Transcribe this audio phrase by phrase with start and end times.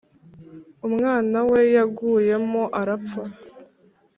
[0.87, 3.21] Umwana we yaguyemo arapfa